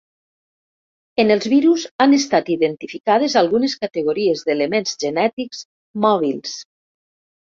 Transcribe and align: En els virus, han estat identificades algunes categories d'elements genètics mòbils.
En 1.23 1.33
els 1.35 1.43
virus, 1.51 1.83
han 2.05 2.15
estat 2.17 2.49
identificades 2.53 3.35
algunes 3.43 3.77
categories 3.83 4.43
d'elements 4.47 4.97
genètics 5.05 5.63
mòbils. 6.07 6.57